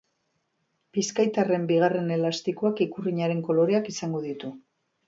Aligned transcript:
Bizkaitarren 0.97 1.67
bigarren 1.73 2.09
elastikoak 2.17 2.85
ikurrinaren 2.89 3.47
koloreak 3.51 3.97
izango 3.97 4.29
ditu. 4.31 4.57